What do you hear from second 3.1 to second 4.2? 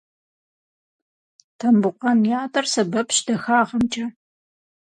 дахагъэмкӏэ.